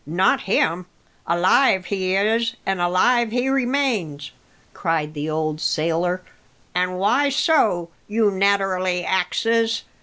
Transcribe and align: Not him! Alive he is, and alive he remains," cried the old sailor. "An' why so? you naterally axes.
Not 0.07 0.41
him! 0.49 0.87
Alive 1.27 1.85
he 1.85 2.15
is, 2.15 2.55
and 2.65 2.81
alive 2.81 3.29
he 3.29 3.49
remains," 3.49 4.31
cried 4.73 5.13
the 5.13 5.29
old 5.29 5.61
sailor. 5.61 6.23
"An' 6.73 6.93
why 6.93 7.29
so? 7.29 7.91
you 8.07 8.31
naterally 8.31 9.05
axes. 9.05 9.83